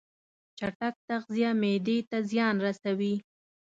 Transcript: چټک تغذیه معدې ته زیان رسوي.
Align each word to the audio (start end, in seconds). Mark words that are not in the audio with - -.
چټک 0.57 0.95
تغذیه 1.07 1.49
معدې 1.61 1.97
ته 2.09 2.17
زیان 2.29 2.55
رسوي. 2.65 3.15